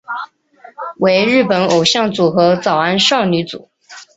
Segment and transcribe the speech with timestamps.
[0.97, 3.69] 为日本偶像组合早安少女组。